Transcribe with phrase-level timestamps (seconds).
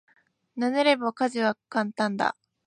[0.57, 2.35] 慣れれば家事は簡単だ。